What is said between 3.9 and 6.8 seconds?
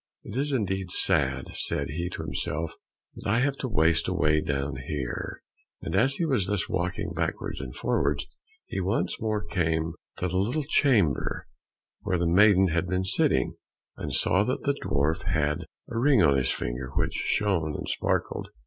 away down here," and as he was thus